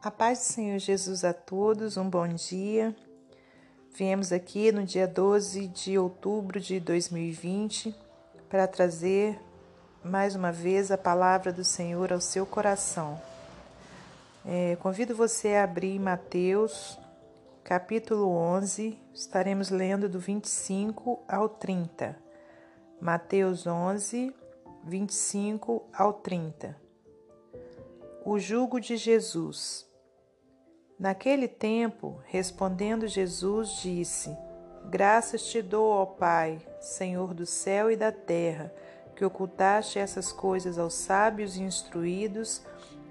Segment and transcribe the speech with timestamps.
[0.00, 2.94] A paz do Senhor Jesus a todos, um bom dia.
[3.92, 7.92] Viemos aqui no dia 12 de outubro de 2020
[8.48, 9.40] para trazer
[10.04, 13.20] mais uma vez a palavra do Senhor ao seu coração.
[14.46, 16.96] É, convido você a abrir Mateus,
[17.64, 22.16] capítulo 11, estaremos lendo do 25 ao 30.
[23.00, 24.32] Mateus 11,
[24.84, 26.76] 25 ao 30.
[28.24, 29.87] O jugo de Jesus.
[30.98, 34.36] Naquele tempo, respondendo Jesus, disse:
[34.86, 38.74] Graças te dou, ó Pai, Senhor do céu e da terra,
[39.14, 42.62] que ocultaste essas coisas aos sábios e instruídos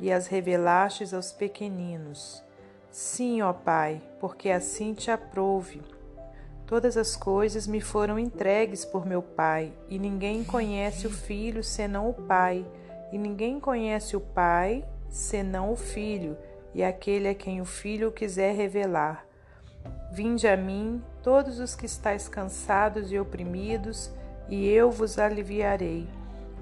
[0.00, 2.42] e as revelastes aos pequeninos.
[2.90, 5.80] Sim, ó Pai, porque assim te aprouve.
[6.66, 12.10] Todas as coisas me foram entregues por meu Pai, e ninguém conhece o Filho senão
[12.10, 12.66] o Pai,
[13.12, 16.36] e ninguém conhece o Pai senão o Filho
[16.74, 19.24] e aquele a quem o Filho quiser revelar.
[20.12, 24.10] Vinde a mim, todos os que estáis cansados e oprimidos,
[24.48, 26.08] e eu vos aliviarei.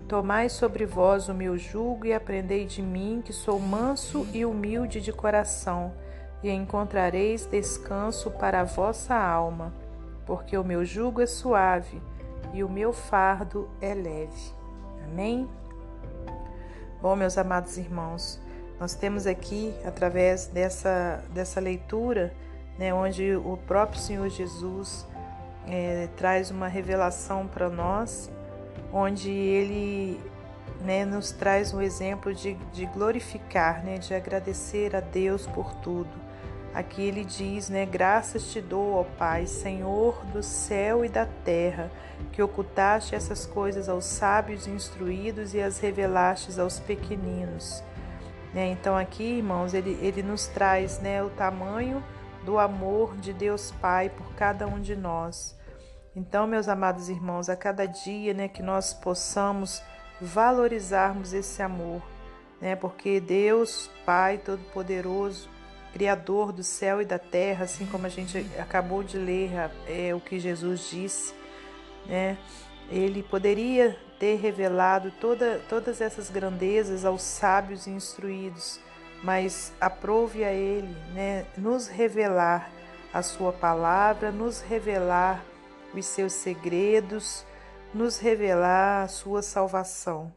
[0.08, 5.00] Tomai sobre vós o meu jugo e aprendei de mim, que sou manso e humilde
[5.00, 5.92] de coração,
[6.42, 9.72] e encontrareis descanso para a vossa alma,
[10.24, 12.00] porque o meu jugo é suave
[12.52, 14.54] e o meu fardo é leve.
[15.04, 15.48] Amém?
[17.00, 18.40] Bom, meus amados irmãos,
[18.78, 22.32] nós temos aqui, através dessa, dessa leitura,
[22.78, 25.06] né, onde o próprio Senhor Jesus
[25.66, 28.30] é, traz uma revelação para nós,
[28.92, 30.20] onde ele
[30.84, 36.26] né, nos traz um exemplo de, de glorificar, né, de agradecer a Deus por tudo.
[36.74, 41.90] Aqui ele diz, né, graças te dou, ó Pai, Senhor do céu e da terra,
[42.30, 47.82] que ocultaste essas coisas aos sábios e instruídos e as revelaste aos pequeninos.
[48.56, 48.70] Né?
[48.70, 52.02] Então, aqui, irmãos, ele, ele nos traz né, o tamanho
[52.42, 55.54] do amor de Deus Pai por cada um de nós.
[56.16, 59.82] Então, meus amados irmãos, a cada dia né, que nós possamos
[60.18, 62.00] valorizarmos esse amor,
[62.58, 65.50] né, porque Deus Pai Todo-Poderoso,
[65.92, 69.50] Criador do céu e da terra, assim como a gente acabou de ler
[69.86, 71.34] é, o que Jesus disse,
[72.06, 72.38] né,
[72.90, 78.80] ele poderia ter revelado toda, todas essas grandezas aos sábios e instruídos,
[79.22, 82.70] mas aprove a Ele né, nos revelar
[83.12, 85.44] a Sua palavra, nos revelar
[85.94, 87.44] os seus segredos,
[87.92, 90.32] nos revelar a Sua salvação.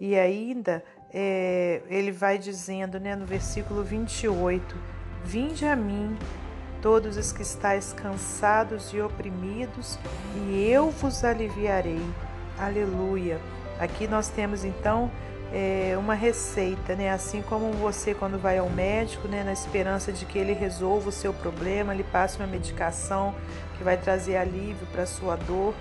[0.00, 4.76] E ainda é, ele vai dizendo né, no versículo 28:
[5.24, 6.16] Vinde a mim,
[6.80, 9.98] todos os que estáis cansados e oprimidos,
[10.36, 12.04] e eu vos aliviarei.
[12.58, 13.40] Aleluia.
[13.78, 15.10] Aqui nós temos então
[15.52, 17.10] é, uma receita, né?
[17.10, 21.12] Assim como você quando vai ao médico, né, na esperança de que ele resolva o
[21.12, 23.34] seu problema, ele passe uma medicação
[23.76, 25.74] que vai trazer alívio para sua dor.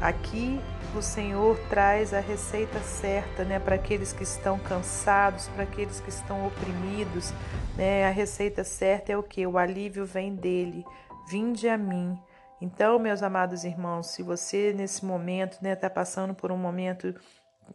[0.00, 0.60] Aqui
[0.96, 6.08] o Senhor traz a receita certa, né, para aqueles que estão cansados, para aqueles que
[6.08, 7.32] estão oprimidos,
[7.76, 8.06] né?
[8.06, 9.46] A receita certa é o que?
[9.46, 10.84] O alívio vem dele.
[11.28, 12.18] Vinde a mim.
[12.62, 17.14] Então, meus amados irmãos, se você nesse momento está né, tá passando por um momento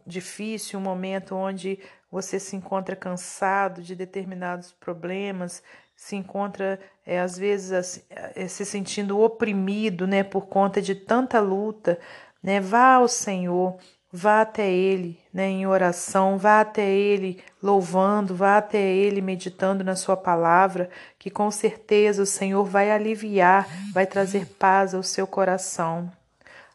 [0.04, 1.78] difícil, um momento onde
[2.10, 5.62] você se encontra cansado de determinados problemas,
[5.94, 12.00] se encontra é, às vezes é, se sentindo oprimido, né, por conta de tanta luta,
[12.42, 13.78] né, vá ao Senhor,
[14.14, 19.96] Vá até Ele né, em oração, vá até Ele louvando, vá até Ele meditando na
[19.96, 26.12] Sua palavra, que com certeza o Senhor vai aliviar, vai trazer paz ao seu coração.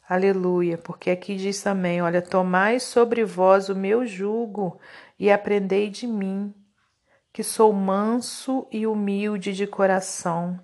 [0.10, 4.80] Aleluia, porque aqui diz também: olha, tomai sobre vós o meu jugo
[5.20, 6.52] e aprendei de mim,
[7.32, 10.60] que sou manso e humilde de coração,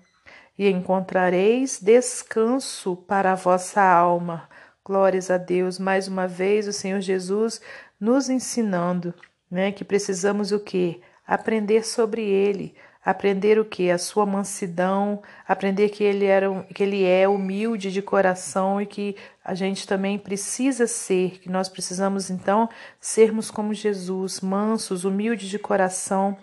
[0.58, 4.48] e encontrareis descanso para a vossa alma
[4.86, 7.58] Glórias a Deus, mais uma vez o Senhor Jesus
[7.98, 9.14] nos ensinando,
[9.50, 11.00] né, que precisamos o quê?
[11.26, 13.90] Aprender sobre ele, aprender o que?
[13.90, 19.16] A sua mansidão, aprender que ele era que ele é humilde de coração e que
[19.42, 22.68] a gente também precisa ser, que nós precisamos então
[23.00, 26.36] sermos como Jesus, mansos, humildes de coração.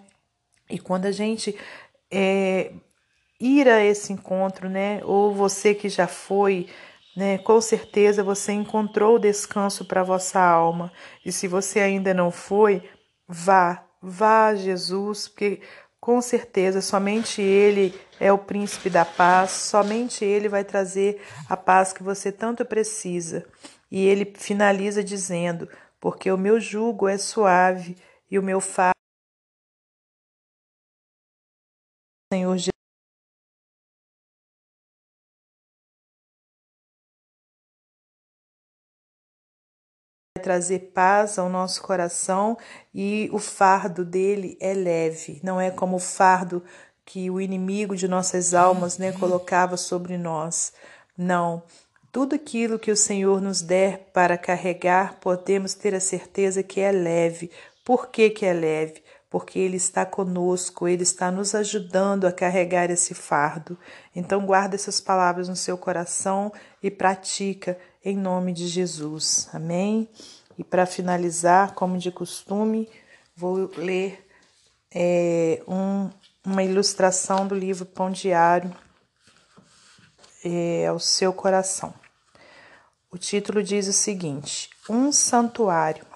[0.68, 1.56] E quando a gente
[2.10, 2.72] é,
[3.40, 5.00] ir a esse encontro, né?
[5.04, 6.68] Ou você que já foi
[7.16, 7.38] né?
[7.40, 10.92] Com certeza você encontrou descanso para vossa alma.
[11.26, 12.84] E se você ainda não foi,
[13.28, 15.62] vá, vá a Jesus, porque
[16.00, 21.94] com certeza somente Ele é o príncipe da paz, somente Ele vai trazer a paz
[21.94, 23.46] que você tanto precisa.
[23.92, 25.68] E ele finaliza dizendo:
[26.00, 27.98] Porque o meu jugo é suave
[28.30, 28.96] e o meu fardo
[32.34, 32.71] Senhor Jesus.
[40.42, 42.58] Trazer paz ao nosso coração
[42.94, 46.62] e o fardo dele é leve, não é como o fardo
[47.06, 50.74] que o inimigo de nossas almas né, colocava sobre nós.
[51.18, 51.64] Não.
[52.12, 56.92] Tudo aquilo que o Senhor nos der para carregar, podemos ter a certeza que é
[56.92, 57.50] leve.
[57.86, 59.02] Por que, que é leve?
[59.32, 63.80] Porque Ele está conosco, Ele está nos ajudando a carregar esse fardo.
[64.14, 66.52] Então, guarda essas palavras no seu coração
[66.84, 69.48] e pratica em nome de Jesus.
[69.54, 70.10] Amém?
[70.58, 72.90] E para finalizar, como de costume,
[73.34, 74.28] vou ler
[74.94, 76.10] é, um,
[76.46, 78.76] uma ilustração do livro Pão Diário
[80.44, 81.94] é, ao seu coração.
[83.10, 86.11] O título diz o seguinte: Um santuário.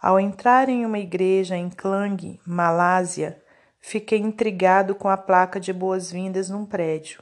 [0.00, 3.42] Ao entrar em uma igreja em Klang, Malásia,
[3.80, 7.20] fiquei intrigado com a placa de boas-vindas num prédio.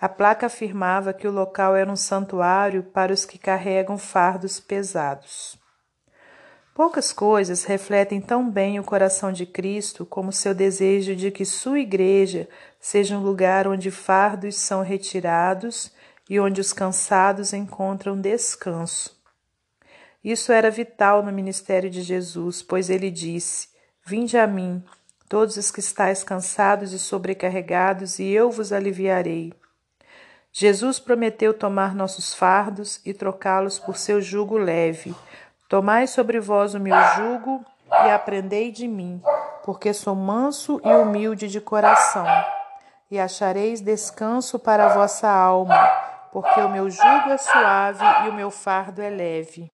[0.00, 5.58] A placa afirmava que o local era um santuário para os que carregam fardos pesados.
[6.72, 11.80] Poucas coisas refletem tão bem o coração de Cristo como seu desejo de que sua
[11.80, 12.48] igreja
[12.80, 15.90] seja um lugar onde fardos são retirados
[16.30, 19.21] e onde os cansados encontram descanso.
[20.24, 23.68] Isso era vital no ministério de Jesus, pois ele disse:
[24.04, 24.84] Vinde a mim,
[25.28, 29.52] todos os que estáis cansados e sobrecarregados, e eu vos aliviarei.
[30.52, 35.14] Jesus prometeu tomar nossos fardos e trocá-los por seu jugo leve.
[35.68, 39.22] Tomai sobre vós o meu jugo e aprendei de mim,
[39.64, 42.26] porque sou manso e humilde de coração,
[43.10, 45.78] e achareis descanso para a vossa alma,
[46.30, 49.72] porque o meu jugo é suave e o meu fardo é leve.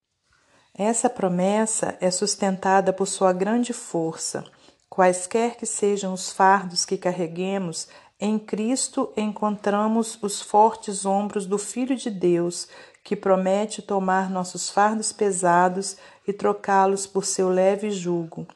[0.81, 4.45] Essa promessa é sustentada por sua grande força.
[4.89, 11.97] Quaisquer que sejam os fardos que carreguemos, em Cristo encontramos os fortes ombros do Filho
[11.97, 12.69] de Deus,
[13.03, 18.47] que promete tomar nossos fardos pesados e trocá-los por seu leve jugo.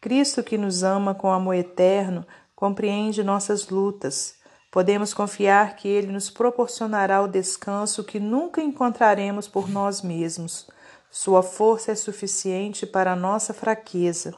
[0.00, 2.26] Cristo, que nos ama com amor eterno,
[2.56, 4.36] compreende nossas lutas.
[4.70, 10.66] Podemos confiar que Ele nos proporcionará o descanso que nunca encontraremos por nós mesmos.
[11.10, 14.32] Sua força é suficiente para a nossa fraqueza,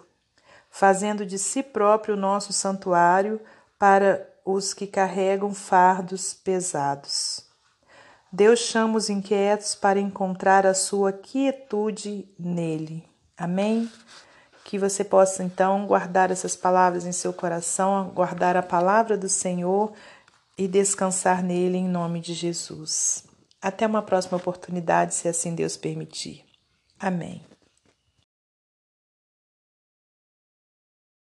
[0.71, 3.39] fazendo de si próprio o nosso santuário
[3.79, 7.45] para os que carregam fardos pesados.
[8.33, 13.07] Deus chama os inquietos para encontrar a sua quietude nele.
[13.37, 13.91] Amém?
[14.65, 19.93] Que você possa então guardar essas palavras em seu coração, guardar a palavra do Senhor
[20.57, 23.25] e descansar nele em nome de Jesus.
[23.61, 26.52] Até uma próxima oportunidade, se assim Deus permitir.
[27.03, 27.52] Amém.